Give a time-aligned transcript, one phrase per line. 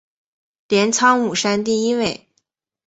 [0.67, 2.27] 镰仓五山第一位。